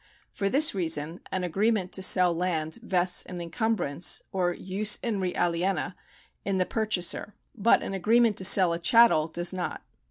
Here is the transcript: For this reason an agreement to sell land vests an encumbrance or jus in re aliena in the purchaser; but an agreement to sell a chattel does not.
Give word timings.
For 0.31 0.49
this 0.49 0.73
reason 0.73 1.21
an 1.31 1.43
agreement 1.43 1.91
to 1.91 2.01
sell 2.01 2.33
land 2.35 2.79
vests 2.81 3.23
an 3.27 3.39
encumbrance 3.39 4.23
or 4.31 4.55
jus 4.55 4.95
in 5.03 5.19
re 5.21 5.35
aliena 5.35 5.93
in 6.43 6.57
the 6.57 6.65
purchaser; 6.65 7.35
but 7.53 7.83
an 7.83 7.93
agreement 7.93 8.35
to 8.37 8.43
sell 8.43 8.73
a 8.73 8.79
chattel 8.79 9.27
does 9.27 9.53
not. 9.53 9.83